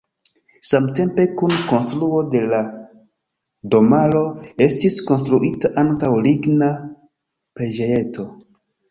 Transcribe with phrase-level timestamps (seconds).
[0.67, 2.61] Samtempe kun konstruo de la
[3.75, 4.23] domaro
[4.67, 6.71] estis konstruita ankaŭ ligna
[7.61, 8.27] preĝejeto.